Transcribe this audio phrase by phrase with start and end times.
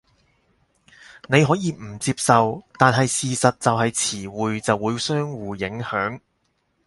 [1.29, 6.19] 你可以唔接受，但係事實就係詞彙就會相互影響